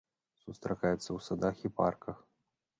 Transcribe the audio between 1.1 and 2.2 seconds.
садах і парках.